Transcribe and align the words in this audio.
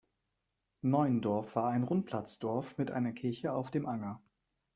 Neuendorf 0.81 1.55
war 1.55 1.69
ein 1.69 1.83
Rundplatzdorf 1.83 2.79
mit 2.79 2.89
einer 2.89 3.11
Kirche 3.11 3.53
auf 3.53 3.69
dem 3.69 3.85
Anger. 3.85 4.19